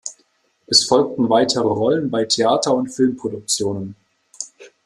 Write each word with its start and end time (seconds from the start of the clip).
Es 0.65 0.85
folgten 0.85 1.29
weitere 1.29 1.67
Rollen 1.67 2.09
bei 2.09 2.25
Theater- 2.25 2.73
und 2.73 2.87
Filmproduktionen. 2.89 3.95